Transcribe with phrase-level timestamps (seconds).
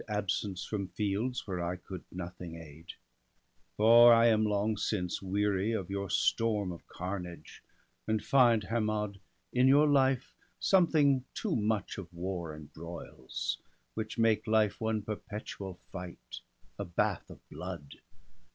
[0.07, 2.87] Absence from fields where I could nothing aid;
[3.77, 7.61] For I am long since weary of your storm Of carnage,
[8.07, 9.19] and find, Hermod,
[9.53, 13.59] in your life Something too much of war and broils,
[13.93, 16.39] which make Life one perpetual fight,
[16.79, 17.97] a bath of blood.